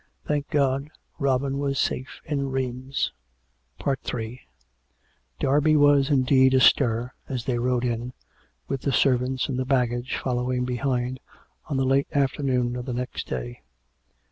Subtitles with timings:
[0.27, 3.11] Thank God Robin was safe in Rheims!...
[3.85, 3.93] Ill
[5.37, 8.11] Derby was, indeed, astir as they rode in,
[8.67, 11.19] with the serv ants and the baggage following behind,
[11.69, 13.61] on the late after noon of the next day.